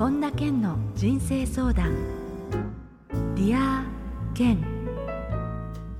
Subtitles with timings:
[0.00, 1.94] 本田健の人生相談。
[3.34, 3.84] Dear
[4.32, 4.58] 健。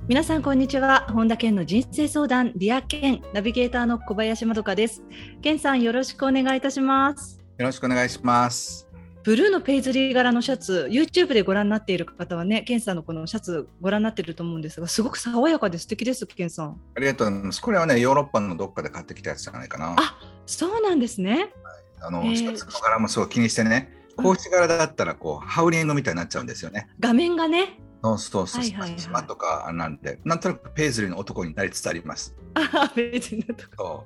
[0.07, 1.05] 皆さんこんにちは。
[1.11, 2.51] 本田健の人生相談。
[2.55, 3.21] Dear 健。
[3.31, 5.03] ナビゲーターの小林まどかです。
[5.43, 7.37] 健さんよろしくお願いいたします。
[7.59, 8.87] よろしくお願いします。
[9.21, 16.81] ブルーのペイズリー柄のシャツ YouTube でご覧になっている方はねケンさんのこのシャツご覧になっていると思うんですがすごく爽やかで素敵ですケンさん。
[16.95, 17.61] ありがとうございます。
[17.61, 19.93] これはねヨーロッパのどっかで買ってきたやつじゃないかな。
[19.95, 21.53] あそうなんですね
[22.01, 26.87] あの、えー、の柄もすごい気にしてね、格子柄だったらこうハウリングみたいになっちゃうんですよね。
[26.99, 27.79] 画面がね。
[28.03, 32.35] そうそうそう、はいはいはい、とかなんで、なんとなくペイズリーの男になりつつあります。
[32.55, 34.05] あ、ペイズリーの男。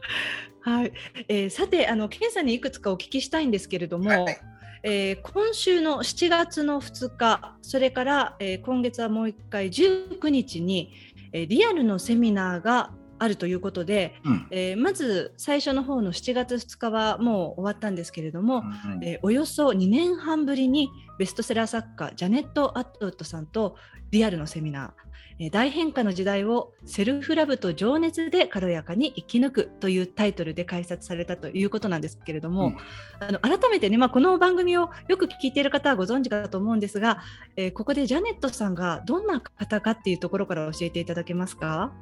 [0.62, 0.92] はい、
[1.30, 4.10] えー、さて、あの、ケンさんにいくつかお聞きしたいんですけれども。
[4.10, 4.38] はい、
[4.84, 10.91] えー、今週の7月の2日、それから、えー、今月はもう1回19日に、
[11.32, 23.76] えー、リアルのセミナーがあるということで、うん、えー、まず最初の方の7月2日はもう終わったんですけれども、うんうん、えー、およそ2年半ぶりにベストセラー作家ジャネット・アットウッドさんと
[24.12, 24.91] リアルのセミナー、
[25.40, 32.77] えー、大変化の時代をセルフラブと情熱で軽やかに生き抜くというタイトルで開催されたということなんですけれども、うん、
[33.20, 37.21] あの改めてね、まあ、この番組をよく聞いている方はご存知かと思うんですが、
[37.55, 41.93] えここでジャネットさんがどんな方かっていうところから教えていただけますか？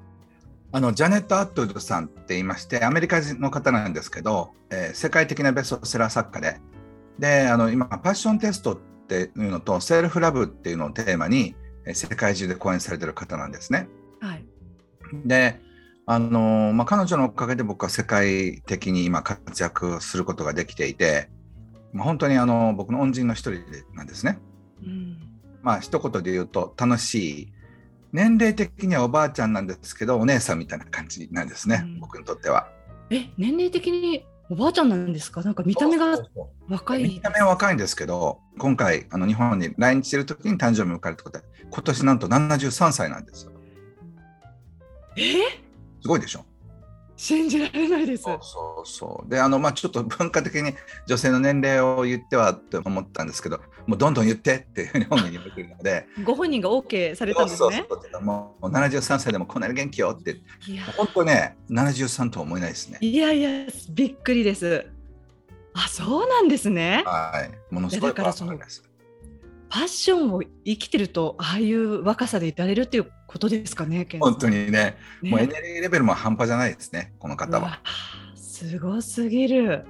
[0.75, 6.59] あのジャネット・アットウッドさんって言いましてアメリカ人の方なんですけど、えー、世界的なベストセラー作家で
[7.19, 11.55] であの今パッションテストっていうのとセルフラブっていうのをテーマに
[11.93, 13.87] 世界中で講演されてる方なんですね。
[14.19, 14.45] はい、
[15.25, 15.61] で
[16.07, 21.29] あの、まあ、彼女のおかげで僕は世界的に今活躍することができていて、
[21.91, 23.61] まあ、本当にあの僕の恩人の一人
[23.93, 24.39] なんですね。
[24.81, 25.19] うん、
[25.61, 27.53] まあ一言で言うと楽しい
[28.13, 32.69] 年齢的にはおばあちゃんなんですけどお姉さんみたいな感じなんですね、うん、僕にとっては。
[33.09, 35.41] え年齢的におばあちゃんなんですか？
[35.41, 36.17] なんか見た目が
[36.69, 43.51] 若い見た目は若いんですけど今回あの日本に来日してる時に誕生日を迎えるってことで今年なんと73歳なんですよ。
[45.17, 45.23] え？
[46.01, 46.45] すごいでしょ？
[47.15, 48.23] 信じられないです。
[48.23, 48.39] そう
[48.85, 50.73] そうであのまあちょっと文化的に
[51.07, 57.85] 女性の年齢を言ってはって思ったんですけどもうどんどん言ってっていうふうに本人に言われてるのでご本人が OK されたんですね。
[57.89, 60.41] そうそうもう73歳でもこんなに元気よって
[60.97, 62.97] 本当ね73とは思えないですね。
[63.01, 64.87] いやいやびっくりです。
[65.75, 67.03] あそうなんですね。
[67.05, 68.83] はいものすごいパワフルです。
[69.73, 77.79] ファッションを生きてるとああいう若さでいられるっていうことですかね本当にね、ね、もうエネルギーレベルも半端じゃないですねこの方は。
[78.35, 79.83] すごすぎる。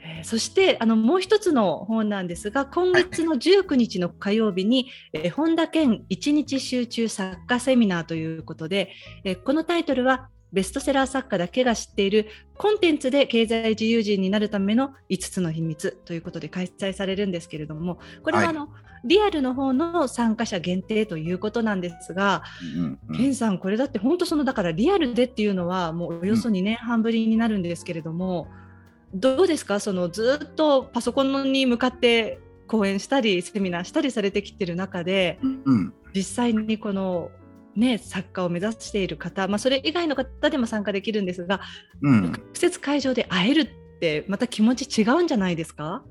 [0.00, 8.90] えー、そしてあのもう一つの本なんですが今月の19日の火曜日に、はい、えー、本田健一日集中作家セミナーということで、
[9.22, 18.68] えー、このタイトルはベストセラー作家だけが知っているコンテンツで経済自由人になるための5つの秘密ということで開催されるんですけれどもこれはあの、はい、
[19.04, 22.44] リアルの方の参加者限定ということなんですが、
[22.76, 28.46] うんうん、ケンさんこれだって本当そのだからリアルでっていうのはもうおよそ2年半ぶりになるんですけれども、
[29.12, 29.80] うん、どうですか？
[29.80, 32.38] そのずっとパソコンに向かって
[32.68, 37.30] 講演したりセミナーしたりされてきてる中で、うん、実際にこの
[37.76, 41.60] ね、作家を目指している方、まあ、それ以外の方でも参加できるんですが、
[42.02, 46.04] うん、直接会場で会えるってまた気持ち違うんじゃないですか？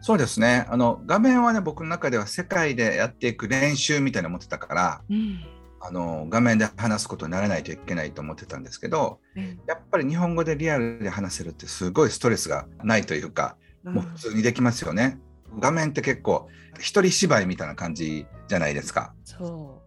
[0.00, 0.66] そうですね。
[0.68, 5.40] あの画面はね僕の中では世界でやっていく練習みたいな思ってたから、うん、
[5.80, 15.18] あの画面で話すことにならないといけないと思ってたんですけど、うん、やっぱり日本語でリアルで話せるってすごいストレスがないというか、もう普通にできますよね。
[15.58, 16.48] 画面って結構
[16.78, 19.14] 一人芝居みたいな感じじゃないですか。
[19.24, 19.82] そ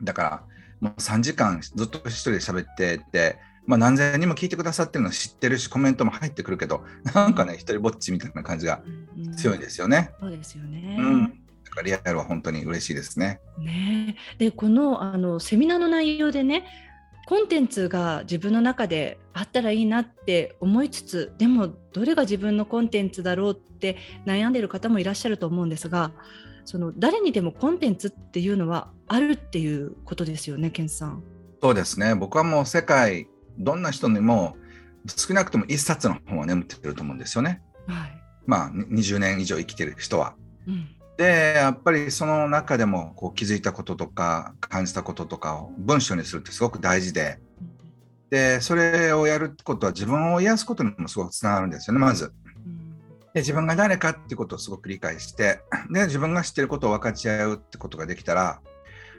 [0.00, 0.04] う。
[0.04, 0.42] だから
[0.80, 8.82] もう3時間ずっと一人で喋ってて、まあ、何千人も聞いてくださってるの知ってるしコメントも入ってくるけどなんかね一人ぼっちみたいな感じが
[9.36, 10.10] 強いですよね。
[10.20, 11.40] そうですよね、うん
[11.84, 13.40] リアルは本当に嬉しいですね。
[13.58, 16.64] ねでこのあのセミナーの内容でね
[17.26, 26.10] コンテンツが自分の中であったらいいなって思いつつでもどれが自分のコンテンツだろうって悩んでる方もいらっしゃると思うんですが
[26.70, 31.20] その誰にでもコンテンツっていうのはあるっていうことですよね、ケンさん。
[31.60, 32.14] そうですね。
[32.14, 33.26] 僕はもう世界
[33.58, 34.56] どんな人にも
[35.08, 37.60] 少なくとも1冊の本は眠ってると思うんですよね。
[37.88, 40.36] はい、まあ20年以上生きてる人は。
[40.68, 47.40] うん、でやっぱりその中でもこう気づいたこととか感じたこととかを文章にするってすごく大事で。
[48.30, 52.32] でそれをやることは自分を癒すことにもすごくつながるんですよねまず。
[53.34, 55.60] で自分が誰かっていうことをすごく理解して
[55.90, 58.60] で自分が知ってることを分かち合うってことができたら、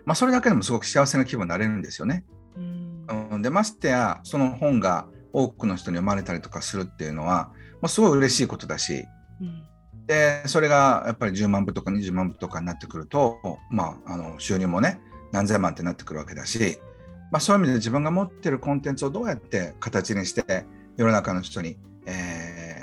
[0.06, 2.26] まあ、それだけでもすごく幸せな気分になれるんですよね。
[2.58, 9.06] うん、でましてやその本が多くの人に読まれたりとかするっていうのは、まあ、すごい嬉しいことだし、
[9.42, 9.64] うん、
[10.08, 15.00] でそれがやっぱり10万部とか20万部とかになってくると、まあ、あの収入もね
[15.32, 16.80] 何千万ってなってくるわけだし、
[17.32, 20.66] まあ、そういう意味で自分が持ってるコンテンツをどうやって形にして
[20.98, 22.41] 世の中の人に、えー、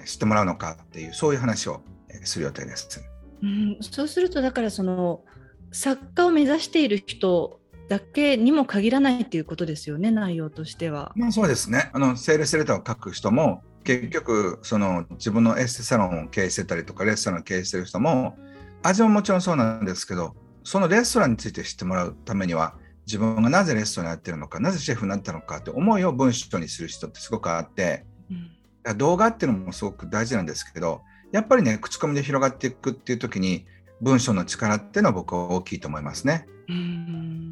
[0.08, 1.82] 知ってもらうのかっていうそういう話を
[2.24, 3.04] する予定です。
[3.42, 5.22] うん、そうするとだからその
[5.70, 11.12] 作家を目指している人だけにも限らないっていうことですよね内容としては。
[11.14, 18.36] まあ、そうですねあのセールスレターを書く人も結局その自分のエステサロンを経営してたりとかレストランを経営してる人も
[18.82, 20.34] 味ももちろんそうなんですけど
[20.64, 22.74] そのレストランについて知ってもらうためには
[23.06, 28.50] 自分がなぜレストランやってるのかなぜシェフになったのかって思いを文章にする人ってすごくあって、うん、
[28.94, 31.02] 動画っていうのもすごく大事なんですけど
[31.32, 33.66] やっぱりね口コミで広がっていくっていう時に
[34.00, 36.46] 文章の力っていうのは僕は大きいと思いますね。
[36.68, 37.50] うん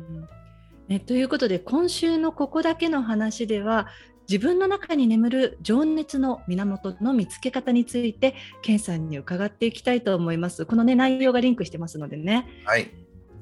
[0.88, 3.88] ねということで今週のここだけの話では
[4.28, 10.66] 自分の中に眠る情熱の源の見つけ方について、ケンさんに伺っていきたいと思います。
[10.66, 12.46] このね、内容がリンクしてますのでね。
[12.64, 12.90] はい。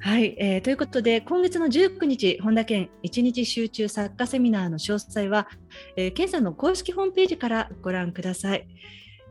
[0.04, 5.48] はい、えー、ということで、今月の19日、本田健一日集中作家セミナーの詳細は、
[5.96, 8.68] えー、健さんの公式ホームページからご覧ください。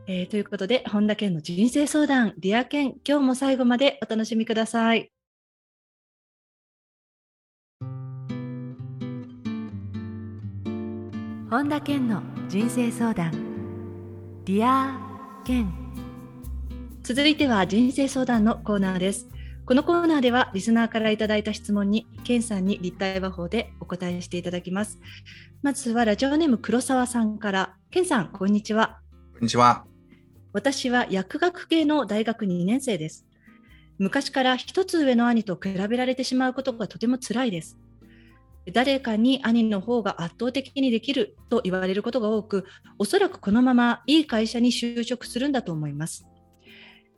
[0.08, 5.12] えー、ということで、本田健の人生相談、 Dear 健、今日も最後までお楽しみください。
[11.50, 13.30] 本田健の人生相談
[14.44, 14.98] Dear
[15.44, 15.72] 健
[17.04, 19.33] 続いては人生相談のコーナーです
[19.66, 25.00] このコーナーではリスナーからいただいた質問に健さんに立体話法でお答えしていただきます。
[25.62, 29.00] まずはラジオネーム黒沢さんから健さんこんにちは。
[29.32, 29.86] こんにちは。
[30.52, 33.26] 私は薬学系の大学2年生です。
[33.98, 37.78] 昔から一つ上の兄と比べられてしまうことがとても辛いです。
[38.70, 42.66] 誰かに兄の方が圧倒的にできると言われることが多く、
[42.98, 46.26] おそらくこのままいい会社に就職するんだと思います。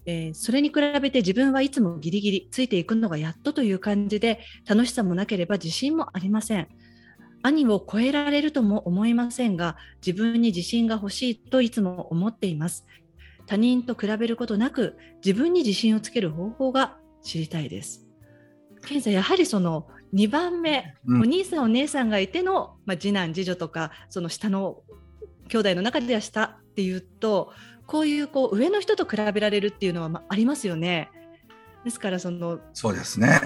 [0.06, 6.68] えー、それに比べて自分はいつもギリギリついていくのがやっとという感じで楽しさもなければ自信もありません。
[7.42, 12.86] 兄を超えられるとも思いませんが自分に自信が欲しいといつも思っています。
[13.46, 18.06] 他人と比べることなく自分に自信をつける方法が知りたいです。
[18.84, 24.82] ケンさんやはりその2番目、うん、お兄さんお姉さんがいての、まあ、次男次女とかその下の
[25.48, 27.52] 兄弟の中では下っていうと
[27.86, 31.10] こういうこう上の人と比べられるっていうのは、まあ、ありますよね。
[31.84, 33.40] ですからそのそうですね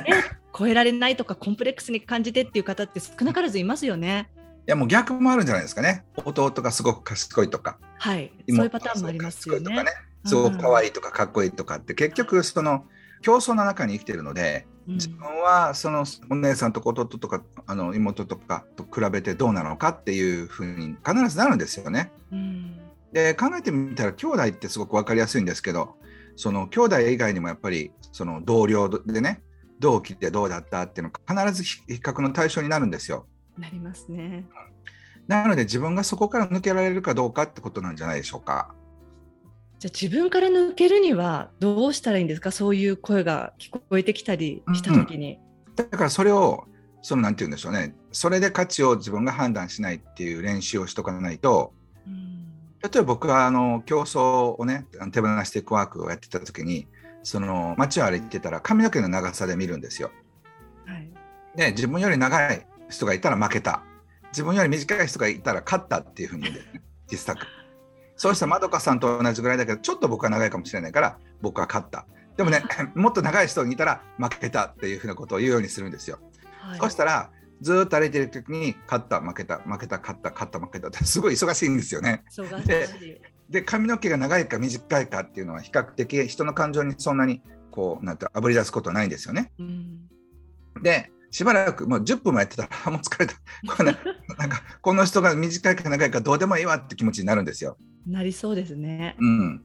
[0.56, 4.30] 超えられないとかコンプレックスに感じてっていう方って少なからずいますよね。
[4.66, 6.04] いやもう逆もあるんじゃないですかね。
[6.16, 9.84] 弟がすごく賢いとか、はい、そういうパターンもありますよね。
[10.24, 12.84] すごく可愛いとかかっこいいとかって結局その
[13.22, 22.10] 競争の中に生きてるので、自分はそのお姉さんとか弟とかあの妹とかと比べてどうなのかっていうふうに必ずなるんですよね。
[22.32, 22.79] うん、
[23.12, 25.96] で考えてみたら兄弟ってすごく分かりやすいんですけど
[26.36, 29.42] その兄弟以外にもやっぱりその同僚でね
[29.78, 33.26] 同期でどうだったっていうのが必ず比較の対象になるんですよ。
[33.58, 34.46] なりますね。
[35.26, 38.74] なので自分がそこから抜けられるかどうかってことなんじゃないでしょうか。
[39.78, 42.50] じゃあ自分から抜けるにはどうしたらいいんですか？
[42.52, 45.38] そういう声が聞こえてきたりした時に。
[45.68, 46.64] うん、だからそれを
[47.00, 51.79] そのなんて言うんでしょうねそれで価値を自分が判断しないっていう練習をしとかないと、うん、
[52.82, 56.86] 例えば僕はあの競争をね手放していくワークをやってた時に
[57.22, 60.10] その街を歩いてたら髪の毛の長さで見るんですよ。
[60.86, 61.10] はい、
[61.54, 63.82] で自分より長い人がいたら負けた。
[64.32, 66.82] 自分より短い人がいたら勝ったっていうふうに言うんですね。
[67.10, 67.46] 実作。
[68.16, 72.06] そうしたまどかさんと同じぐらいだけどちょっと僕は長いかもしれないから僕は勝った。
[72.36, 72.62] でもね
[72.94, 76.18] もっと長い人にいたら負けたっていうふうなことを言うようにするんですよ、
[76.60, 82.24] はい、そしたらずっと歩いてる時に勝った負けた負けた勝った勝った負けたってすごい忙しいんですよね。
[83.50, 89.52] で髪の毛が長いか短いかっていうのは比較的人の感情にそんなにこうなんてあぶり出すことはないんですよね。
[89.58, 90.08] うん、
[90.82, 93.34] でしばらくもう10分もやってたらもう疲れた
[93.76, 93.98] これ、ね、
[94.38, 97.76] なんかこの人が短いか長いかどうでもいいわって気持ちになるんですよ。
[98.06, 99.16] なりそうですね。
[99.18, 99.62] うん、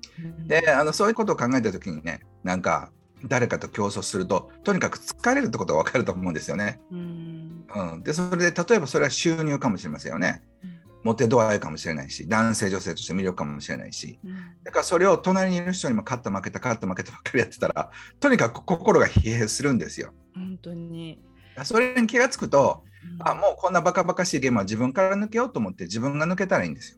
[0.48, 2.92] であのそういうことを考えた時にねなんか
[3.28, 6.80] 誰かと競争するととにかく疲れるってことが分かると思うんですよね。
[6.92, 10.44] うん、うん、でそれで例えばそれは収入かもしれませんよね。
[11.06, 20.14] モテ度合いかもしれないし男性女性として魅力かもしれないし、うん、だからそれを隣にいる人にも勝った負けた勝った負けたばっかりやってたらとにかく心が疲弊するんですよ。
[20.34, 21.22] 本当に
[21.64, 22.84] それに気が付くと、
[23.20, 26.98] うん、あもうこんなバカバカしいゲームは自分から抜けようと思って自分が抜けたらいいんですよ。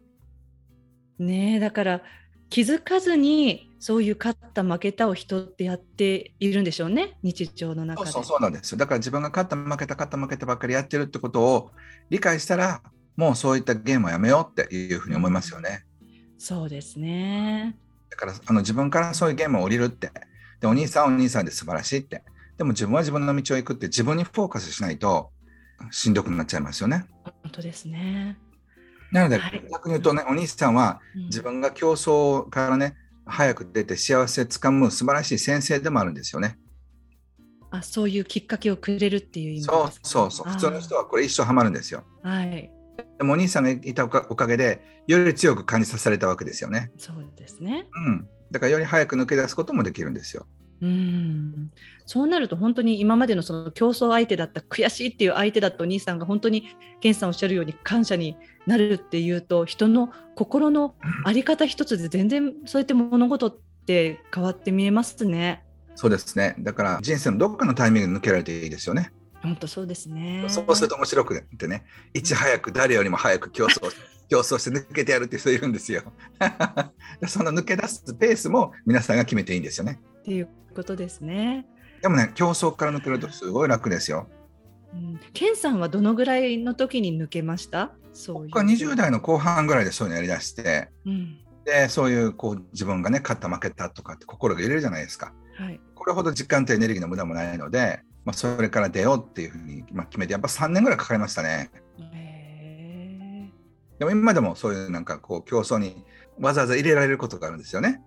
[1.19, 2.01] ねだから
[2.49, 7.17] 気づかずにそういう勝った負けたを人ってやっているんでしょうね。
[7.21, 8.11] 日常の中で。
[8.11, 8.77] そうそうなんですよ。
[8.77, 11.71] だから自分が勝った負けた勝った負けたばっかりやってるってことを
[12.09, 12.81] 理解したら
[13.15, 15.85] もうそういったゲームをやめようっていうふうに思いますよね、
[16.37, 17.75] そうですね。
[18.09, 20.11] だからあの自分からそういうゲームを降りるって。
[20.59, 22.23] でお兄さんはお兄さんで素晴らしいって。
[22.57, 25.29] でも自分は自分の道を行くって自分にフォーカスしないと
[25.91, 27.05] しんどくなっちゃいますよね。
[27.23, 28.37] 本当ですね。
[29.11, 32.95] なので、はい逆に言うとねお兄さんはうん自分が競争からね
[33.25, 36.57] 早く出て幸せつかむ素晴らしい先生でもあるんですよね。
[37.69, 42.03] あそういうきっかけをくれるっていう意味そうそうそう普通の人はこれ一生ハマるんですよ。
[42.23, 42.31] は。
[42.31, 42.71] はい。
[43.17, 46.91] でもお兄さんがいたおかおかげでより強く感じさせられたわけですよね。
[46.97, 47.87] そうですね。
[47.93, 48.27] うん。
[48.51, 50.45] だからより早く抜け出すこともできるんですよ。
[50.81, 51.71] うん。
[52.05, 56.69] そうなると本当に今までのその競争相手だった悔しいっていう相手だったお兄さんが本当に
[56.99, 65.63] 健さんおっしゃるように感謝になるっていうと人の心のあり方一つで全然そうやって物事って変わって見えますね。
[65.95, 66.55] そうですね。
[66.59, 69.11] だから人生のどっかのタイミングで抜けられていいですよね。
[69.41, 70.45] 本当そうですね。
[70.47, 73.91] そうすると面白くてね、いち早く誰よりも早く競争
[74.29, 76.03] 競争して抜けてやるっていう人いるんですよ。
[77.27, 79.99] その抜け出すペースも皆さんが決めていいんですよね。
[80.27, 81.65] っていうことですね。
[82.01, 84.27] でもね、競争から抜けるとすごい楽ですよ。
[84.93, 87.93] うん、ケンさんはどのぐらいの時に抜けました？
[88.11, 88.49] そういう。
[88.49, 91.39] 僕は20代の後半ぐらいでそういうのやりだして、うん。
[91.63, 95.33] でそういうこう自分がね、勝った負けたとかって心が揺れるじゃないですか。
[95.55, 95.79] はい。
[95.95, 101.71] これほど時間とエネルギーの無駄もないので、まあ、それから出ようっていうふうにまあ決めて、やっぱ3年ぐらいかかりましたね。
[102.13, 103.49] へ
[103.97, 106.03] でも今でもそういうなんかこう競争に
[106.37, 108.01] わざわざ入れられることがあるんですよね。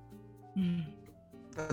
[0.56, 0.99] ーうん。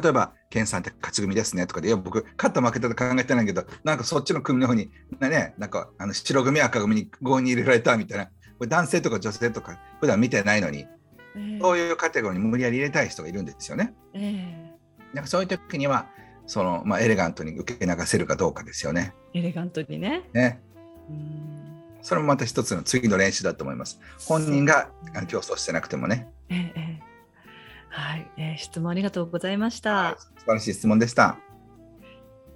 [0.02, 8.32] 例えば、ケンさんって勝ち組ですねとかで、いや、僕、勝った負けたと考えてないけど、なんかそっちの組の方に、ね、なんかあの白組、赤組に5に入れられたみたいな、こ
[8.62, 10.80] れ男性とか女性とか、普段見てないのに、
[11.36, 13.94] えーそういうカテゴリーに無理やり入れたい人がいるんですよね。
[14.14, 14.74] え
[15.14, 16.08] なんかそういう時には、
[16.48, 19.14] そのまあ、エレガントに受け流せるかどうかですよね。
[19.36, 20.24] ーエレガントにね。
[20.34, 20.62] ね
[21.10, 21.58] うん
[22.02, 24.00] それもまた一つの次の練習だと思います。
[24.28, 24.90] 本人が
[25.28, 26.30] 競争してなくてもね。
[26.50, 26.87] ええええ
[27.98, 30.18] はい、えー質問ありがとうございました。
[30.20, 31.40] 素晴らしい質問でした。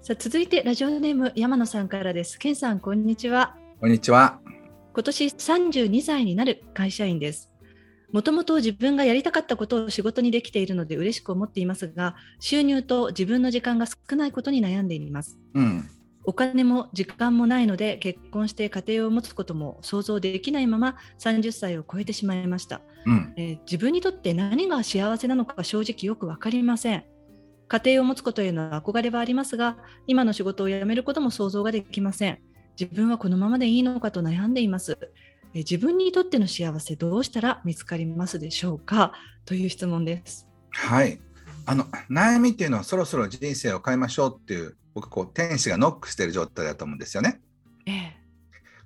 [0.04, 2.38] さあ続いてラジオネーム山野さんからです。
[2.38, 3.56] ケンさんこんにちは。
[3.80, 4.40] こんにちは。
[4.94, 7.50] 今年32歳になる会社員です。
[8.12, 15.40] もともと自分がやりたかったことを仕事にできているので嬉しく思っていますが、収入と自分の時間が少ないことに悩んでいます。
[15.56, 15.90] うん。
[16.24, 22.82] お金も時間もないので結婚して家庭を持つことも想像できないまま30歳を超えてしまいました。
[23.06, 23.34] うん。
[23.38, 27.04] えー自分にとって何が幸せなのか正直よく分かりません。
[27.68, 32.40] 家庭を持つことへの憧れはありますが、今の仕事を辞めることも想像ができません。
[32.80, 34.98] 自分はこのままでいいのかと悩んでいます。
[35.54, 39.14] えー自分にとっての幸せどうしたら見つかりますでしょうか？
[39.46, 40.48] という質問です。
[40.70, 41.20] はい。
[41.66, 47.42] あの悩みっていうのはそろそろ人生を変えましょうっていう僕こう天使がノックしてる状態だと思うんですよね。
[47.86, 48.22] ええ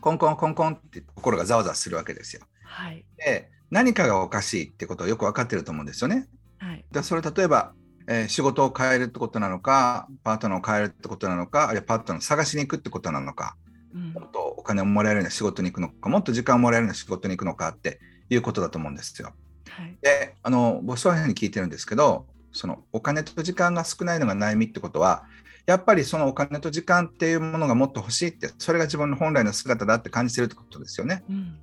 [0.06, 2.44] コンコンコンコンって心がざわざわするわけですよ。
[2.64, 3.04] はい。
[3.18, 6.28] で何かがおかしいってことをよく分かってると思うんですよね。
[6.60, 6.86] はい。
[6.92, 7.74] でそれ例えば、
[8.08, 13.56] えー仕事を変えるってことなのかパートナーを変えるってことなのかあるいはパートナーを探しに行くってことなのか
[13.96, 19.34] うんもっとお金をもらえるような仕事に行くのかもっと時間をもらえるような仕事に行くのかっていうことだと思うんですよ。
[19.70, 19.98] はい。
[20.04, 25.26] であの僕そういうふうに聞いてるんですけどそのお金と時間が少ないのが悩みってことは
[25.65, 31.24] やっぱりそのお金と時間っていうものがもっと欲しいってそれが自分の本来の姿だって感じてるってことですよね。
[31.29, 31.57] うん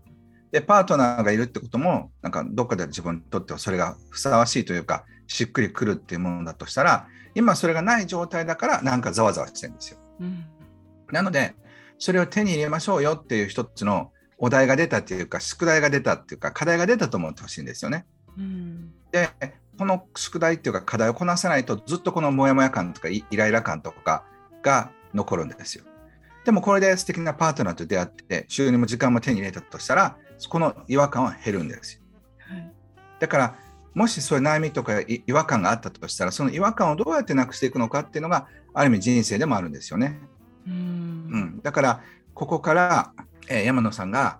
[0.52, 9.98] でパートナーがいるってこともなんかどっかで自分にとってはそれがふさわしいというかしっくりくるっていうものだとしたら今それがない状態だからなんかざわざわしてるんですよ。
[10.20, 10.44] うん
[11.10, 11.54] なので
[11.98, 18.04] それを手に入れましょうよっていう一つのお題が出たっていうか宿題が出たっていうか課題が出たと思ってほしいんですよね。
[18.36, 19.30] うんで
[19.78, 24.24] この宿題っていうか課題をこなさないとずっとこのモヤモヤ感とかイイライラ感とか
[24.62, 25.84] が残るんですよ。
[26.44, 30.16] でもこれで素敵なパートナーと出会って収入も時間も手に入れたとしたら
[30.48, 32.00] この違和感は減るんですよ。
[32.38, 32.72] はい
[33.20, 33.54] だから
[33.94, 40.18] もしそういう悩みとかい違和感があったとしたらその違和感をどうやってなくしていくのかっていうのがある意味人生でもあるんですよね。
[40.66, 42.00] ううんん、だから
[42.34, 43.12] ここから、
[43.48, 44.38] えー山野さんが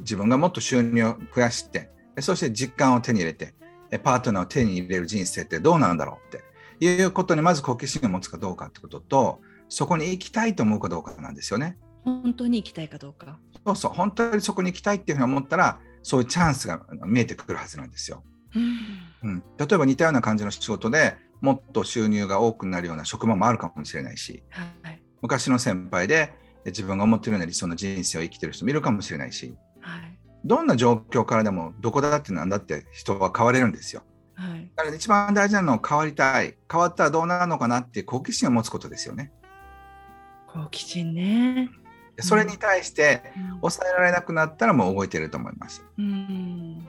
[0.00, 3.57] 自分がもっと収入を増やしてでそして実感を手に入れてえ
[3.96, 6.44] パートナーを手に入れる人生ってどうなんだろうって
[6.84, 11.78] いうことにまず好奇心を持つかどうかってこととそこに行きたいと思うかどうかなんですよね。
[12.04, 13.38] 本当に行きたいかどうか。
[13.64, 18.22] そうそう本当にそこに行きたいっていうふうに思ったらそういうチャンスが見えてくるはずなんですよ。
[18.54, 26.32] うんうん、例えば似たような感じの仕事でもっと収入が多くなるような職場もあるかもしれないしはい昔の先輩で
[26.64, 34.02] 自分が思っているような理想の人生を生きてる人もいるかもしれないしはいどんな状況からでもどこだってなんだって人は変われるんですよ。
[34.34, 39.32] はいだから一番大事なのは変わりたい変わったらどうなるのかなって好奇心を持つことですよね。
[40.46, 41.70] 好奇心ね。
[42.16, 45.84] でそれに対してうん抑えられなくなったらもう動いてると思います。
[45.98, 46.86] うん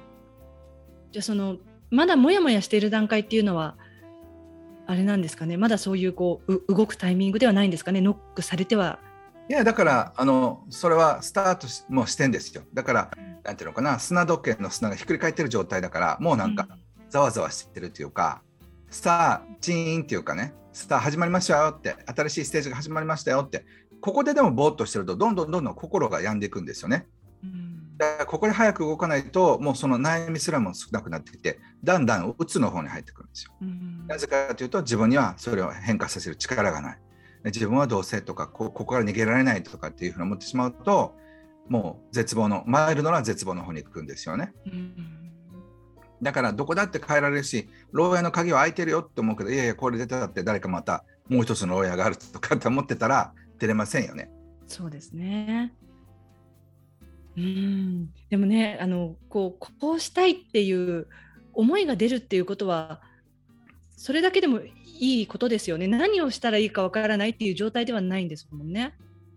[1.11, 1.57] じゃあその
[1.89, 3.75] まだもやもやしている段階っていうのは
[4.85, 8.99] あれなんですかねまだそういうこう動くタイミングではないんですかねノックされては
[9.49, 13.11] いやだからあのそれはスタートしもうしてんですよだから
[13.43, 16.67] なんていうのかな砂時計の砂がひっくり返ってる状態だからもうなんか
[17.09, 23.65] ざわざわしてるっていうか、うん、スターチーンっていうかねスター始まりましたよって新しいステージが始まりましたよって
[24.01, 27.07] ここででもぼーっとしてるとどんどんどんどん心が病んでいくんですよね。
[27.97, 33.53] だからここで早く動かないともうその悩みすらも少なくなってきてだんだんうつの方に入ってくるんですよ。
[34.07, 36.99] なぜかというと自分にはそれを変化させる力がない。
[37.45, 41.15] 自分はどうせとかここから逃げられないとかっていうふうに思ってしまうと
[41.69, 44.53] もう絶望のマイルドな絶望の方に行くんですよね。
[46.21, 54.29] だからどこだって変えられるし牢屋の鍵は開いてるよって思うけどいやいやこれ出たって誰かまたもう一つの牢屋があるとかって思ってたら出れませんよね。
[54.67, 55.73] そうですね。
[57.37, 61.07] うんでもねあのこうこうしたいっていう
[61.53, 63.01] 思いが出るっていうことは
[63.99, 68.93] それだけでもいいことですよね何をしたらいいかわからないっていう状態ではないんですもんね。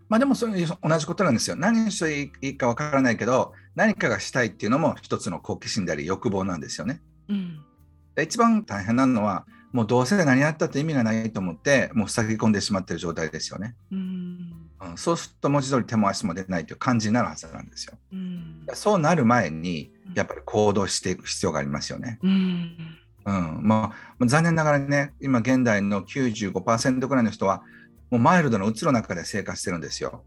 [0.08, 1.56] まあでもそれ同じことなんですよ。
[1.56, 7.00] 何をしていいかわからないけど何かがしたいっていうのも一つの好奇心であり欲望なんですよね。
[7.28, 7.58] うん、
[8.22, 13.74] 一番大変なのはもうどうせ何やったって意味がないと思ってもう塞ぎ込んでしまってる状態ですよね。
[13.90, 17.94] うんうん、そうすると文字通り手も足も出ないという感じになるはずなんですよ。
[18.12, 22.20] うん、そうなる前にやっぱり行動していく必要がありますよね。
[22.22, 22.91] うん
[23.24, 27.62] うんまあ、残念ながらね今現代の95%ぐらいの人は
[28.10, 30.24] もうマイルドなうつの中で生活してるんですよ。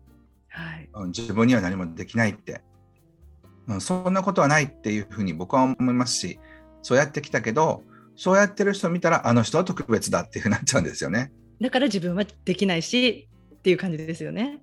[0.47, 2.61] はい、自分には何もできないって、
[3.67, 6.39] うん、そんなことはないっていうふうに僕は思いますし
[6.81, 7.83] そうやってきたけど
[8.15, 11.31] そうやってる人を見たらあの人は特別だっていうふうになっちゃうんですよね。
[11.59, 14.61] だから自分はできないしっていう感じですよね。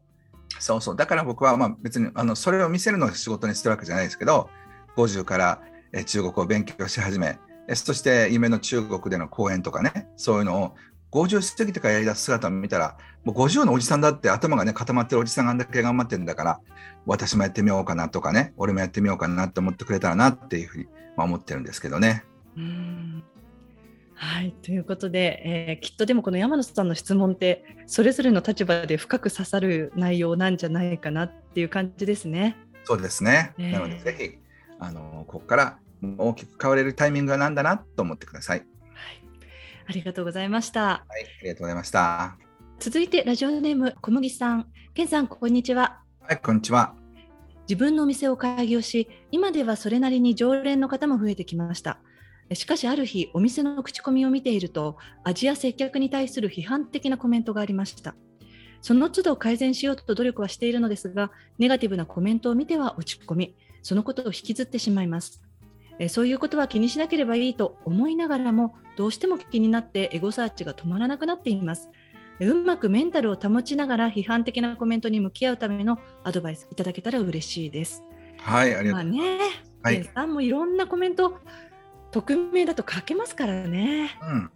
[0.58, 4.48] そうそうだから僕はまあ別にあのそれを見せるのを仕事にしてるわけじゃないですけど
[4.96, 5.60] 50から
[6.06, 7.38] 中国を勉強し始め
[7.74, 10.74] そして夢の中国での講演とかねそういうのを
[11.12, 16.60] 50過ぎてからやりだす姿を見たらもう50のおじさんだって頭がね固まってるおじさんがあんだけ頑張ってるんだから
[17.06, 22.24] 私もやってみようかなとかね俺もやってみようかなって思ってくれたらなっていうふうに、まあ、思ってるんですけどね。
[22.56, 23.22] うん
[24.14, 32.56] はいということで、えー、きっとでもこの山野さんの質問ってそれぞれの立場で深く刺さる内容なんじゃないかなっていう感じですね。
[32.84, 34.38] そうですね、えー、なのでぜひ
[34.78, 35.78] あのここから
[36.18, 38.58] 大きく変われるタイミングは何だなと思ってください。
[38.58, 38.68] はい、
[39.86, 40.80] ありがとうございました。
[40.80, 42.36] はい、ありがとうございました。
[42.78, 46.00] 続いてラジオネーム小麦さん、健さんこんにちは。
[46.20, 46.94] はい、こんにちは。
[47.68, 52.00] 自分のお店を開業し、今ではそれなりに常連の方も増えてきました。
[52.54, 58.14] しかしある日、お店の口コミを見ていると、味や接客に対する批判的なコメントがありました。
[58.80, 65.40] その都度改善しようと努力はしているのですが、ネガティブなコメントを見ては落ち込み、そのことを引きずってしまいます。
[66.08, 71.90] そういうことは気にしなければいいと思いながらも、どうしても気になってエゴサーチが止まらなくなっています。
[72.40, 78.02] うまくメンタルを保ちながら批判的なコメントに向き合うためのアドバイスいただけたら嬉しいです。
[78.38, 79.28] はい、ありがとうございます。
[79.28, 81.38] まあね、はい、さんもいろんなコメント
[82.10, 84.10] 匿名だと書けますからね。
[84.22, 84.50] うん、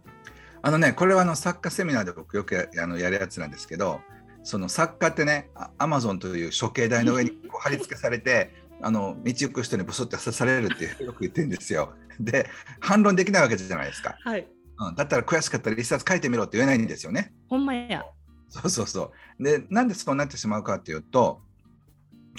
[0.61, 4.01] あのねこれはあの作家セミナーで僕よくやあのやるやつなんですけど
[4.43, 11.93] その作家ってねアマゾンという処刑台の上にこう貼り付けされてあの道行く人にブスって刺されるってよく言ってるんですよ。
[12.19, 14.17] で反論できないわけじゃないですか。
[14.23, 14.47] はい、
[14.79, 17.33] うん、だったら悔しかったら一冊書いてみろって言えないんですよね。
[17.49, 18.05] ほんまや。
[18.49, 19.43] そうそうそう。
[19.43, 21.41] でなんでそうなってしまうかっていうと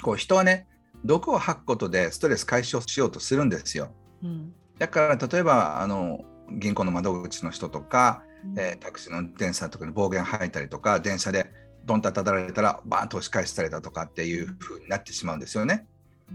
[0.01, 0.67] こう人はね
[1.05, 3.93] 毒を吐くことでストレス解消しようとするんですよ。
[4.23, 11.51] うん、だから例えばあの銀行の窓口の人とか、うん、えー、タクシーの運転手さんとかに暴言吐いたりとか電車で
[11.85, 15.87] ドンとたたられたらバーンと押し返したりだとかっていう風になってしまうんですよね。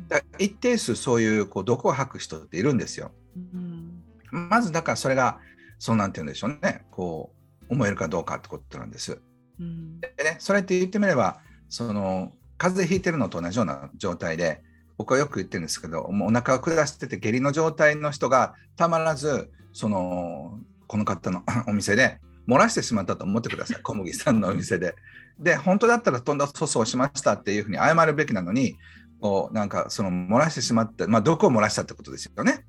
[0.08, 3.10] だ一定数そういうこう毒を吐く人っているんですよ。
[3.36, 5.38] うん、まずだからそれが
[5.78, 7.32] そうなんて言うんでしょうねこ
[7.68, 9.20] う思えるかどうかってことなんです。
[9.60, 14.62] うん、でねそれって言ってみればその風邪ひいてるのと同じような状態で
[14.96, 24.94] 僕はよく言ってるんですけどもうお腹を下してて下痢の状態の人がたまらずそのこの方の お店で漏らしてしまったと思ってください小麦さんのお店で。
[25.38, 28.76] で本当だったらとんだ粗相しましたっていうふうに謝るべきなのに
[29.20, 32.64] こうなんかその漏らしてしまってまあ毒を漏らしたってことですよね。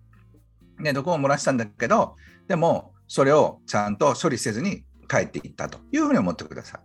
[0.79, 2.15] で毒を漏らしたんだけど
[2.47, 6.79] でもそれをちゃんと処理せずに帰っていったというふうに思ってくださ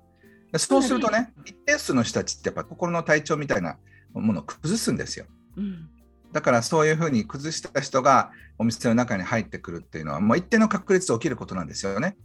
[0.52, 0.58] い。
[0.58, 3.78] そうするとね一定数の人たちってやっぱ心の体調みたいな
[4.12, 5.26] ものを崩すんですよ。
[5.56, 5.88] うん、
[6.32, 12.16] だからそういうふうに崩した人がお店の中に入ってくるっていうのはもう一定の確率で起きることなんですよね。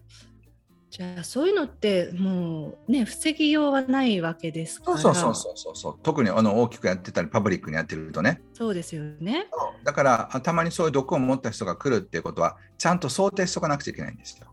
[0.95, 9.47] じゃあそういうのってもうね防ぎようはないわけですからそうそうそうそうそう特にあの大きくやってたりパブリックにやってるとねそうですよね
[9.83, 14.47] だからたまにそういう毒を持った人が来るっていうことはちゃんと想定しておかなくちゃいけないんですよ。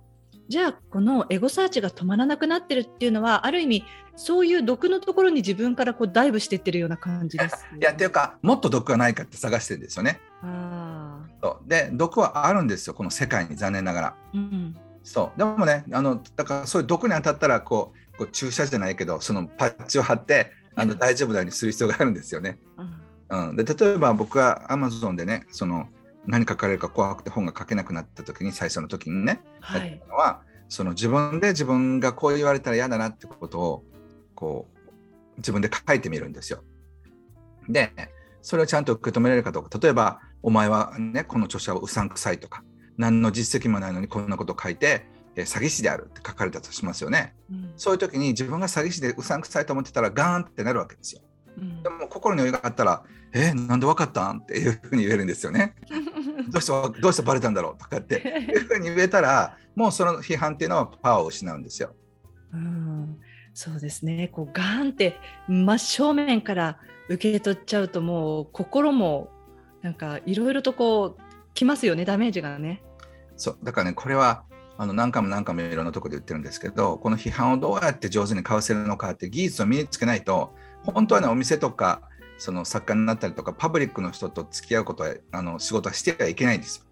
[0.48, 3.84] じゃあこのエゴサーチが止まらなくなってるっていうのはある意味
[4.16, 10.20] そういう毒のところに自分からこうダイブしていってるような感じです、ね、いやっていうかもっと毒がないかって探してるんですよね。
[10.42, 14.16] あそうで毒はあるんですよこの世界に残念ながら。
[14.34, 15.38] うんそう。
[15.38, 22.58] でもねあのだからそういう毒に当たったらこうこう注射じゃないけどそのパッチを貼ってあの大丈夫なようにする必要があるんですよね。
[23.30, 25.88] うん、うん、で例えば僕はアマゾンでねその
[26.26, 33.84] 何書かれるか怖くて本が書けなくなった時に最初の時にね、はい、のはその自分で自分がこう言われたら嫌だなってことを
[34.34, 36.62] こう自分で書いてみるんですよ。
[37.68, 37.92] で
[38.40, 39.78] それをちゃんと受け止められるかどうか。
[39.78, 42.64] 例えばお前はねこの著者はうさんくさいとか
[42.96, 51.22] 何の実績もないのにこんなことを書いて、え詐欺師であるって書かれたとしますよね、うん、そういう時に自分が詐欺師でうさんくさいと思ってたらガーンってなるわけですよ、
[51.58, 53.02] うん、でも心に余裕があったら
[53.32, 55.74] 「えー、なんで分かったん?」っていうふうに言えるんですよね。
[56.50, 58.16] どうしてどうしてバレたんだろうとかって
[58.50, 61.94] いうふうに言えたらもうその批判っていうのはパワーを失うんですよ。
[62.52, 63.18] うん。
[63.54, 64.28] そうですね。
[64.28, 65.16] こうガーンって
[65.48, 66.78] 真正面から
[67.08, 69.30] 受け取っちゃうともう心も
[69.82, 72.82] なんかいろいろとこうきますよねダメージがね。
[73.36, 74.44] そうだからねこれは
[74.78, 82.02] あの何回も何回もいろんなところで言ってるんですけどこの批判をどうやって上手にかわせるのかって技術を身につけないと本当はねお店とか
[82.38, 86.84] その作家になったりとかパブリックの人と付き合うことはあの仕事はしてはいけないんですよ。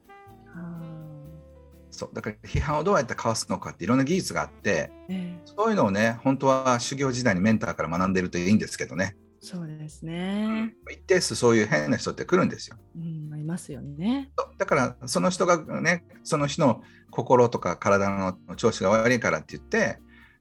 [1.90, 9.16] そうだから批判をどうやってかわすのかっていろんな技術があって、えー、そういうのをね本当は修行時代にメンターから学んでるといいんですけどね。
[9.40, 10.74] そうですね。
[10.90, 12.76] 一定数そういう変な人って来るんですよ。
[12.94, 14.30] うん、いますよね。
[14.58, 19.98] だからその人がね、その人の心とか体の調子が悪いからって言って、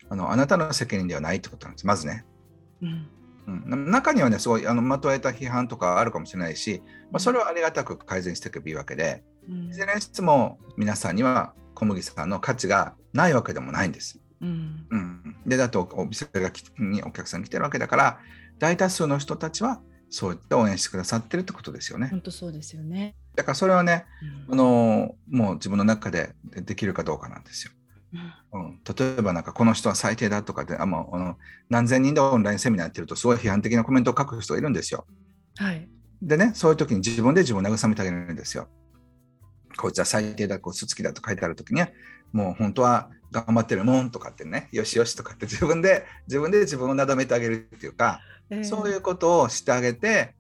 [0.09, 1.87] あのあなたの責任ではないってことなんです。
[1.87, 2.25] まずね。
[2.81, 3.07] うん。
[3.47, 14.19] うん、中にはね、すごいあのまとえた批判とかあるかもしれないし、まあ、それをありがたく改善していけばいいわけで、うん、いずれにしても皆さんには小麦さんの価値がないわけでもないんです。
[14.41, 18.19] うん、うん、でだとお店がにお客さん来てるわけだから
[18.59, 22.07] 大多数の人たちはそういった応援してくださってるってことですよね。
[22.09, 23.15] 本当そうですよね。
[23.35, 24.05] だからそれはね、
[24.47, 27.71] うん、あのもう自分の中でできるかどうかなんですよ。
[28.51, 31.37] うん、うん、例えばなんかこの人は最低だとかであもうあの
[31.69, 35.05] 何千人でオンラインセミナーやってるとすごい批判的なコメントを書く人がいるんですよ。
[35.57, 35.87] はい、
[36.21, 38.67] でねそういう時に自分で自分を慰めてあげるんですよ。
[39.79, 41.81] こいつは最低だ、こう、すつきだと書いてある時に、
[42.33, 48.19] もう本当は頑張ってるもんとかってね、よしよしとかって自分で、自分で自分をなだめてあげるっていうか、
[48.63, 50.35] そういうことをしてあげて、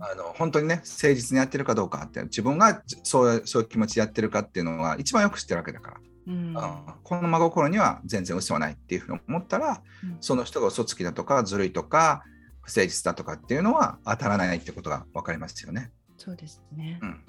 [0.00, 6.54] あの本当にね誠実にやってるかどうかって自分がそうそういう気持ちでやってるかっていうのが一番よく知ってるわけだから、うん、
[7.02, 12.22] この真心には全然嘘はないっていうふうに思ったら、うん、その人が嘘つきだとかずるいとか
[12.62, 15.90] 不誠実だとかっていうのは当たらないってことが分かりますよね。
[16.16, 17.24] そうですね、うん。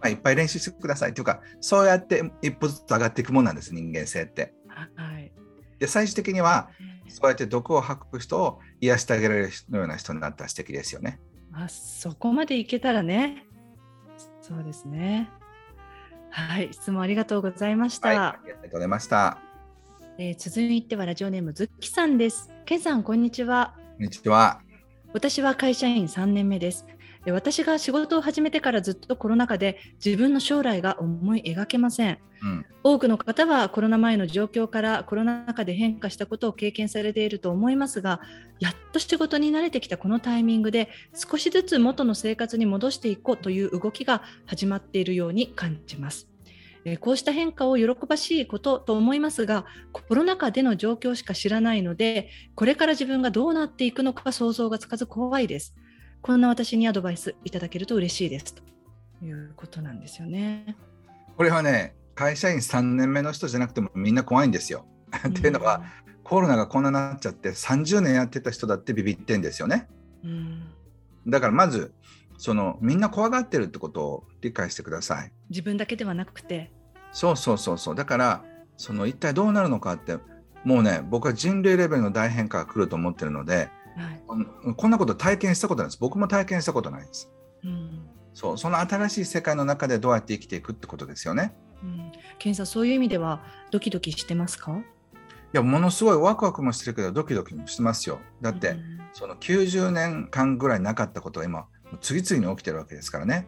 [0.00, 4.54] まあ、いっぱい練習してくださいっていうかそうやって一歩ずつ上がっていくもんなんです人間性って。
[4.68, 5.32] はい、
[5.78, 6.70] で最終的には
[7.08, 11.20] そうやって毒を吐く人を癒してあげられるような人になったら素敵ですよね。
[11.52, 13.46] あそこまでいけたらね。
[14.40, 15.30] そうですね。
[16.30, 18.08] はい、質問ありがとうございました。
[18.08, 19.38] はい、ありがとうございました。
[20.18, 22.50] えー、続いてはラジオネームズッキさんです。
[22.64, 23.74] ケンさんこんにちは。
[23.76, 24.60] こんにちは。
[25.12, 26.86] 私は会社員3年目です。
[27.32, 38.20] 私が仕事を始めてからずっとコロナ禍で自分の将来が思い描けません、うん、多くの方はコロナ前の状況からコロナ禍で変化したことを経験されていると思いますが
[38.60, 46.28] やっと仕事に慣れてきたこのタイミングで少しずつ元の生活に戻していこうという動きが始まっているように感じます。
[47.00, 55.74] こうした変化を喜ばしいことと思いますがコロナ禍での状況しか知らないのでこれから自分がどうなっていくのか想像がつかず怖いです
[56.24, 58.62] こんな私にアドバイスいただけると嬉しいですと
[59.22, 60.74] いうことなんですよね。
[61.36, 64.86] これはね、会社員3年目の人じゃなくてもみんな怖いんですよ。
[65.28, 65.82] っていうのは、
[66.22, 69.86] コロナがこんなになっちゃって30年やってた人だってビビってんですよね。
[70.24, 70.62] うん、
[71.26, 71.92] だからまず
[72.38, 75.32] そのみんな怖がってるってことを理解してください。
[75.50, 76.72] 自分だけではなくて。
[77.12, 77.94] そうそうそうそう。
[77.94, 78.44] だから
[78.78, 80.16] その一体どうなるのかって
[80.64, 85.98] もうね僕は人類レベルの大変化が来ると思ってるのではい、こんなこと体験したことないです。
[86.00, 87.30] 僕も体験したことないです、
[87.62, 91.86] うん、そうその新しい世界の中でどうやって生きていくってことですよね、う
[92.50, 94.72] ん、さんそういう意味ではドキドキしてますか？
[95.52, 98.18] いやものすごいワクワクもしてるけどドキドキもしてますよ。
[98.40, 101.66] だって、うん、その90年間ぐらいなかったことが今
[102.00, 103.46] 次々に起きてるわけですからね。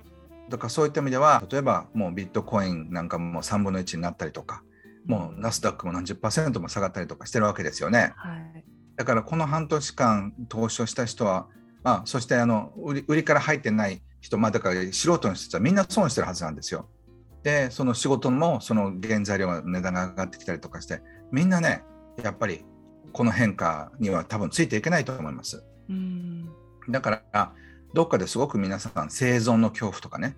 [0.48, 4.62] だからそういった意味では例えばもうビットコインなんかも3分の1になったりとか
[5.04, 8.12] もうナスダックも何十パーセントも下がったりとかしてるわけですよね。
[8.14, 8.64] はい、
[8.96, 11.46] だからこの半年間投資をした人は、
[11.84, 16.88] あそしてあの売り売りから入ってない人、まあ、だから素人の人はみんな損してるはずなんですよ。
[17.44, 21.84] でその仕事もその原材料の値段が上がってきたりとかしてみんなね
[22.20, 22.64] やっぱり
[23.12, 25.64] この変化には多分ついていけないと思います。
[25.88, 26.50] うん
[26.88, 27.52] だから
[27.94, 30.36] どっかですごく皆さん生存の恐怖とかね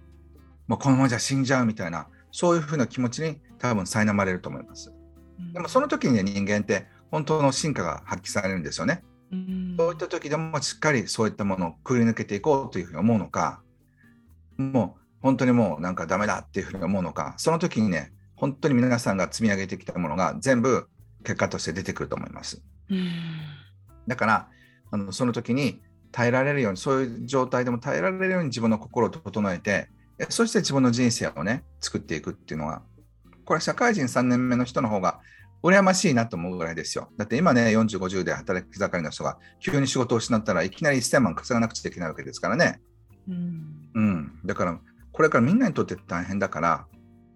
[0.66, 4.92] もうこのままじゃ死んじゃうみたいなそういうふうな気持ちに多分苛まれると思います。
[5.54, 9.02] でもその時に、ね、人間って本当の進化が発揮されるんですよね。
[9.78, 13.62] そういった時でもしっかりそういったものをくぐり抜けていこうというふうに思うのか、
[14.56, 20.88] もう本当にもうなんかダメだっていうふうに思うのか、その時にね、本当に皆さんが積み上げてきたものが全部
[21.24, 22.62] 結果として出てくると思います。
[24.06, 24.48] だから
[24.90, 25.80] あのその時に
[26.12, 29.88] 耐えられるようにそういう状態でも耐えられるように自分の心を整えて
[30.30, 32.82] そして自分の人生をね作っていくっていうのは
[33.44, 35.20] これ社会人3年目の人の方が
[35.62, 37.10] 羨ましいなと思うぐらいですよ。
[37.16, 42.80] だって今ね、40、50で働き盛りの人が急に仕事を失ったらいきなり1000万稼がなくちゃいけないわけですからね。
[43.28, 44.78] うん、うん、だから
[45.12, 46.86] これからみんなにとって大変だから、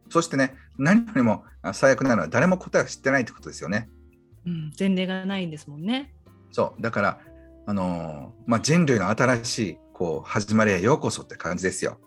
[0.09, 3.89] そしてね、何よりも最悪なのは誰も答えを知ってないってことですよね。
[4.47, 6.13] うん、前例がないんですもんね。
[6.53, 7.21] そう、だから、
[7.67, 11.99] あのー、まあ、人類の新しいこう始まりへようこそって感じですよ。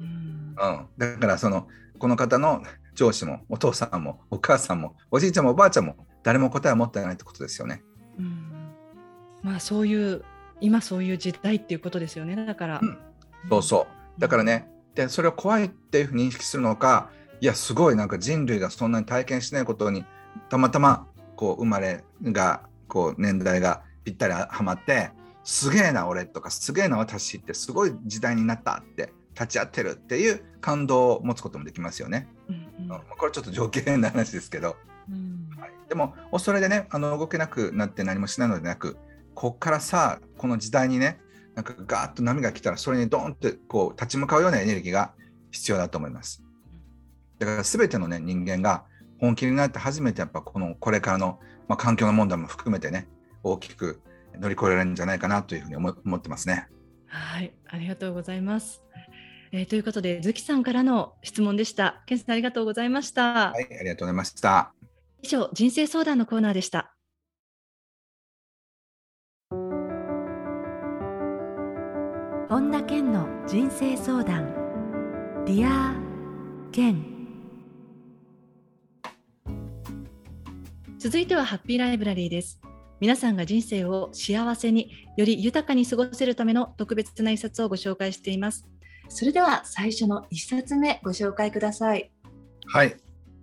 [0.00, 2.62] うん、うん、だからそのこの方の
[2.94, 7.82] 上司もお父さんもお母さんもおじいちゃんもおばあちゃんも誰も答えを持ってないってことですよね。
[8.18, 8.70] うん、
[9.42, 10.24] まあそういう
[10.60, 12.36] 今そういう時代っていうことですよね。
[12.36, 12.98] だから、うん、
[13.50, 13.86] そうそ
[14.18, 14.20] う。
[14.20, 20.04] だからねでそれを怖いっていうふうに認識するのかいやすごいなんか人類がそんなに体験しないことに
[20.48, 25.10] たまたまこう生まれがこう年代がぴったりはまって
[25.42, 32.28] すげえな俺とかすげえな私ってすごい時代になったって立ち会ってるっていう感動を持つこともできますよね。
[32.48, 34.76] うんうん、これちょっと条件な話ですけど、
[35.10, 38.96] うんはい、でもそれでねあの動けなくなって何もしないのでなく
[39.34, 41.18] こっからさこの時代にね
[41.54, 45.12] なんかガーッと波が来たらそれにドーンってこう立ち向かうようなエネルギーが
[45.50, 46.42] 必要だと思います。
[47.38, 48.84] だから全てのね人間が
[49.20, 53.08] 本気になって初めてやっぱこのこれからの、まあ、環境の問題も含めてね
[53.42, 54.00] 大きく
[54.38, 56.66] 乗り越えられるんじゃないかなというふうに思ってますね。
[57.06, 58.82] はい、ありがとうございます。
[59.56, 62.02] えー、ということで、ズキさんからの質問でした。
[62.06, 63.52] ケンさんありがとうございました。
[63.52, 64.74] はい、ありがとうございました。
[65.22, 66.92] 以上、人生相談のコーナーでした。
[72.48, 74.52] 本田健の人生相談。
[75.46, 75.94] Dear
[76.72, 77.06] 健。
[80.98, 82.60] 続いてはハッピーライブラリーです。
[82.98, 88.66] 皆さんが人生を幸せにより豊かに過ごせるための特別な一冊をご紹介しています。
[89.08, 92.10] それでは最初の1冊目ご紹介ください。
[92.66, 92.96] はい。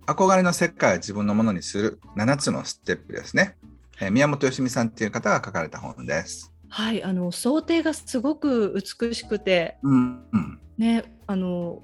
[0.06, 3.56] 憧れの世界を自分のものにする7つのステップですね。
[4.00, 6.52] えー、宮本よしみさんという方が書かれた本です。
[6.68, 11.82] はい、あの想定がすごく美しくて、うんうん、ね、あの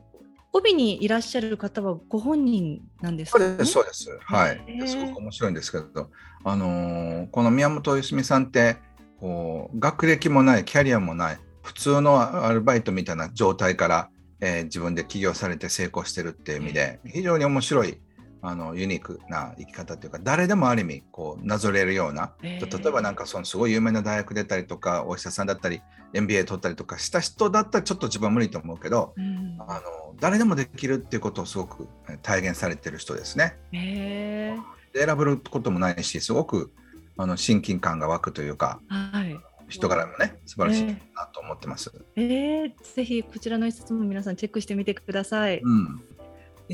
[0.52, 4.18] 帯にいらっしゃる方はご本人なんですか、ね、そうです、そうです。
[4.22, 4.88] はい。
[4.88, 6.10] すごく面白いんですけど、
[6.44, 8.78] あのー、この宮本よしみさんって
[9.20, 14.08] こう学歴もない、キャリアもない、普通のアルバイトみたいな状態から、
[14.40, 18.00] えー、自分で起業されて成功してるっていう意味で非常に面白い
[18.40, 25.82] あのユニークな生き方というか誰でもある意味こうなぞれるような、えー、例えばなんかそのすごい有名な大学出たりとかお医者さんだったり
[26.14, 31.86] MBA 取ったりとかした人だったらちょっと自分は無理と思うけど、うん、あの誰でもできるっていうことをすごく
[32.22, 33.58] 体現されてる人ですね。
[33.72, 36.72] えー、選ぶこともないしすごく
[37.18, 41.90] あの親近感が湧くというか、はい、人柄もね素晴らしいなと思ってます。
[42.16, 45.60] えー、えー、ぜひこちらの一冊も皆さんチェックしてみてください。
[45.60, 46.02] うん、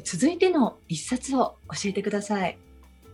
[0.02, 2.58] 続いての一冊を教えてください。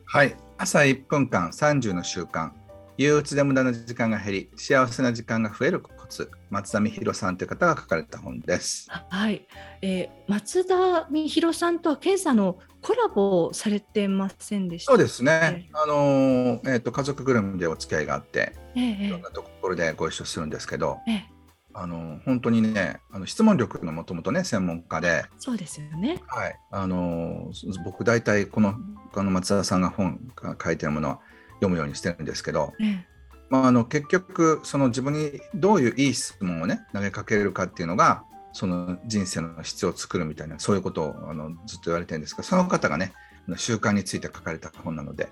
[0.06, 2.50] はい朝1分間30の習慣
[2.96, 8.88] 憂鬱で無駄な時間が減り幸せな時間が増えるコツ松田美弘さんという方が書かれた本です。
[8.90, 9.46] はい、
[9.80, 15.70] えー、松田美弘さんとは検査のコラボされてませんでしたそうですね。
[15.72, 21.39] あのえっ、ー、と家族ぐるみでお付き合いがあって、えー、いろんなところでご一緒するんですけど、えー、
[21.82, 26.22] あの本当にねあの質問力のもともとね専門家で、そうですよね。
[26.26, 26.58] はい。
[26.70, 27.50] あの
[27.86, 28.74] 僕大体この
[29.14, 31.20] あの松田さんが本が書いてるものは
[31.54, 33.02] 読むようにしてるんですけど、えー、
[33.48, 43.14] まああの結局その自分にどういういい質問をね投げかけれるかっていうのがその人生の質を作るみたいなそういうことをあのずっと言われてるんですがその方がね
[43.56, 45.30] 習慣について書かれた本なので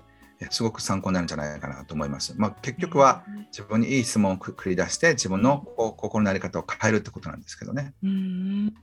[0.49, 2.33] すごく参考になるんじゃないかなと思います。
[2.37, 5.65] まあ、結局は自分にいい質問を繰り出して自分の
[5.97, 7.93] 心の在り方を変えるってことなんですけどね。
[8.03, 8.73] うん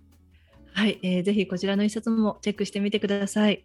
[0.75, 3.64] はい、えー、ぜひこちらの一冊もチェックしてみてください。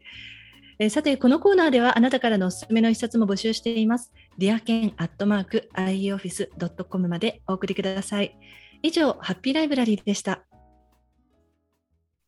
[0.79, 4.13] えー、さて、このコーナーではあなたからのおすすめの一冊も募集しています。
[4.37, 8.37] ディアケンアットマーク ioffice.com までお送りください。
[8.81, 10.43] 以上、ハッピーライブラリーでした。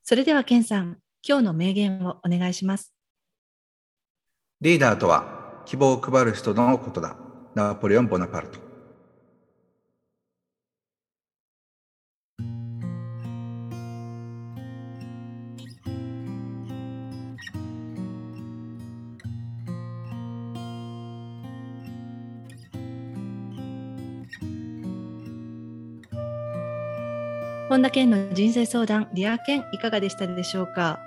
[0.04, 2.93] それでは、ケンさん、今日の名言をお願いします。
[4.60, 5.33] リーダーとは
[5.65, 7.15] 希望を配る人のことだ。
[7.56, 8.60] ナポレオン・ボナパルト。
[27.69, 30.99] 本田健の人生相談、リア健いかがでしたでしょうか、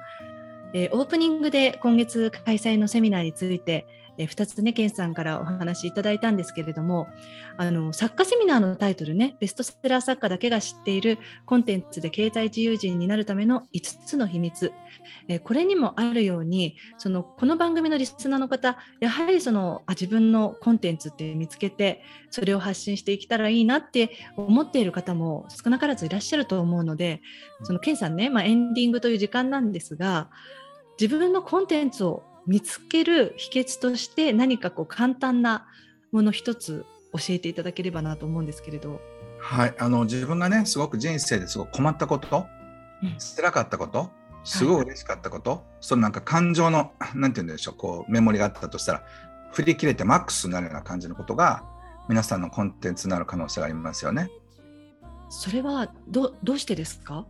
[0.73, 3.87] えー、オープニングで今月開催のセミナーについて、
[4.19, 7.07] え、2つね、健さんからお話しいただいたんですけれども、
[7.57, 14.73] あの作家セミナーのタイトルね、ベストセラー作家だけが知っているコンテンツで経済自由人になるための5つの秘密、
[15.29, 27.21] え、これにもあるように、そのこの番組のリスナーの方、やはりそのあ自分のコンテンツって見つけて、それを発信していけたらいいなって思っている方も少なからずいらっしゃると思うので、
[27.63, 30.31] その健さんね、まあ、エンディングという時間なんですが、
[30.99, 35.67] 自分のコンテンツを見つける秘訣として何かこう簡単な
[36.13, 39.01] もの一つ教えていただければなと思うんですけれど。
[39.39, 42.47] はい、あの自分がねすごく人生ですごく困ったこと、
[43.03, 44.11] うん、辛かったこと、
[44.45, 49.03] すごい嬉しかったこと、はい、そのなんか感情のなんて言うんでしょうこうメモリがあったとしたら
[49.53, 51.65] 振り切れてマックスになるような感じのことが
[52.09, 54.31] 皆さんのコンテンツになる可能性がありますよね。
[55.29, 57.27] それはどどうしてですか？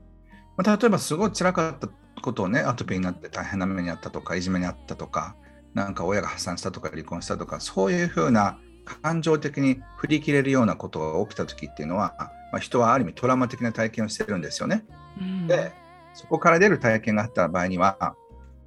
[0.56, 1.88] まあ、例えばすごい辛かった
[2.22, 5.36] ことをねアトピーになって大変な目にあったとかいじめにあったとか
[5.74, 8.58] なんか親が破産したとか離婚したとかそういうふうな
[9.02, 12.14] 感情的に振り切れるようなことが起きた時っていうのは、
[12.52, 14.84] まあ、人はある意味トラウマ的な体験をしてるんですよね。
[15.20, 15.72] うん、で
[16.14, 18.14] そこから出る体験があった場合には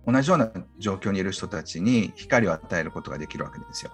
[0.06, 3.92] 同じような状況にいる人たちに光を与えることができるわけですよ。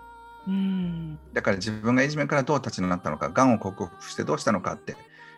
[0.48, 4.96] うん、だから自分がいじめからどう立ち直ったのかがんを克服してどうしたのかって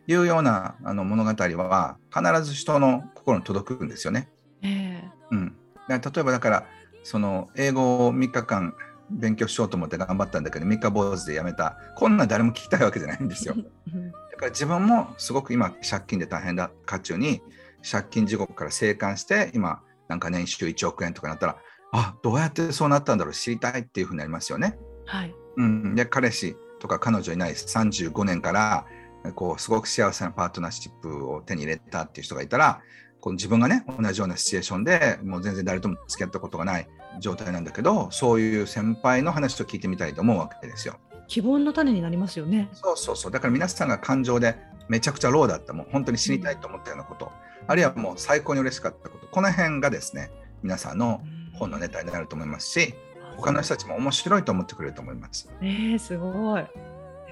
[0.08, 4.30] いうようなあの物語は必ず人の心に届くんですよね。
[4.62, 5.56] えーうん、
[5.90, 6.66] 例えばだから
[7.04, 8.74] その英語を3日間
[9.10, 11.78] 勉強しようと思って頑張ったんだけど3日坊主でやめた。
[11.96, 13.56] こんな誰も聞きたいわけじゃないんですよ。
[13.56, 16.72] だから自分もすごく今借金で大変だ。
[16.86, 17.42] 渦中に
[17.90, 21.58] 借金地獄から生還して今なんか年収1億円とかなったら
[21.92, 23.34] あどうやってそうなったんだろう。
[23.34, 24.78] 知りたいっていうふうになりますよね。
[25.06, 25.36] はい。
[25.58, 28.86] うん、で彼氏とか彼女いない35年から
[29.34, 32.82] こうすごく幸せなパートナーシップを手に入れたっていう人がいたら
[33.20, 36.88] この自分がね同じようなシチュエーションでもう全然誰とも付き合ったことがない
[37.20, 41.00] 状態なんだけどそういう先輩の話を聞いてみたいと思うわけですよ。
[41.28, 42.70] 希望の種になりますよね。
[42.72, 44.56] そうそうそうだから皆さんが感情で
[44.88, 47.32] めちゃくちゃローだったもう本当に死にたいと思ったようなこと、うん、
[47.68, 50.32] あるいはもう最高に嬉しかったことこの辺がですね
[50.64, 51.22] 皆さんの
[51.54, 52.94] 本のネタになると思いますし、
[53.36, 55.50] 他の人たちも面白いと思ってくれると思います。
[55.62, 56.66] えー、すごい。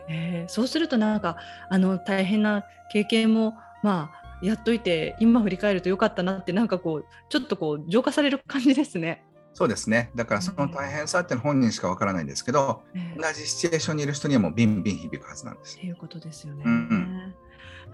[0.09, 1.37] えー、そうするとなんか
[1.69, 9.23] あの大変な経験もまあやっといて今振り返るとよかったなってなんかこうちょっとこう浄化される感じですね。
[9.53, 15.79] そうですねだからその大変さって本人しかわからないんですけど、えー、同じシチュエーションにいる人にはもうビンビン響くはずなんです。
[15.79, 16.63] ということですよね。
[16.65, 17.35] うんうん、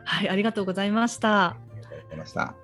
[0.04, 1.50] はいありがとうございました。
[1.50, 2.56] ありがとうございました。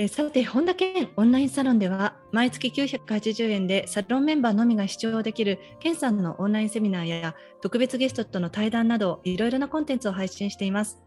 [0.00, 11.02] えさて、本田健オンラインサロンでは、毎月980円でサロンメンバーのみが視聴できる健さんのオンラインセミナーや特別ゲストとの対談など、いろいろなコンテンツを配信しています。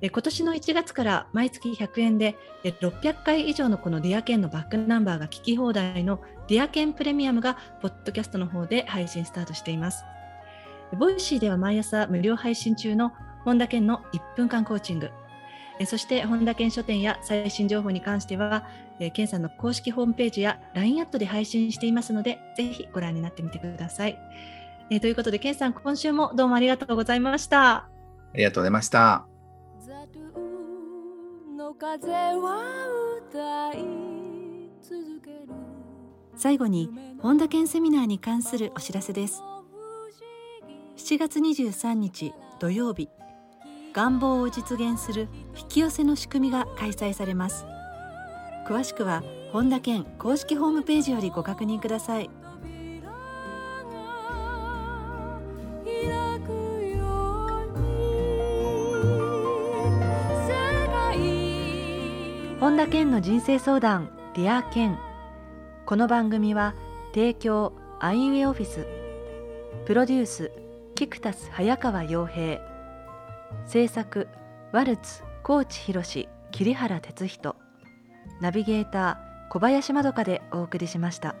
[0.00, 10.04] え今年の1月から毎月100円でえ600回以上のこのディアケンのバックナンバーが聞き放題のディアケンプレミアムがポッドキャストの方で配信スタートしています。
[10.98, 13.12] ボイシーでは毎朝無料配信中の
[13.44, 15.10] 本田健の1分間コーチング。
[15.80, 18.66] えそして本田健書店や最新情報に関しては、
[18.98, 24.18] え健さんの公式ホームページや LINE アットで配信していますので、ぜひご覧になってみてください。
[24.90, 27.74] えということで、健さん、今週もどうもありがとうございました。
[27.74, 27.88] あ
[28.34, 29.26] りがとうございました。
[36.36, 39.42] 最後に本田健セミナーに関するお知らせです
[40.96, 43.08] 7月23日土曜日
[43.98, 45.26] 願望を実現する
[45.58, 47.66] 引き寄せの仕組みが開催されます。
[48.64, 52.30] 詳しくは本田健公式ホームページよりご確認ください。
[62.60, 64.96] 本田健の人生相談 Dear 健。
[65.86, 66.76] この番組は
[67.12, 68.86] 提供アイウェイオフィス。
[69.86, 70.52] プロデュース
[70.94, 72.67] キクタス早川洋平。
[73.66, 74.28] 制作
[74.72, 77.56] ワルツ高知博桐原哲人
[78.40, 81.34] ナビゲーター小林まどかでお送りしました。